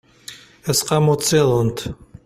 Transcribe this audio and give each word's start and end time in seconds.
aseqqamu 0.69 1.11
n 1.15 1.19
tsiḍent 1.19 1.79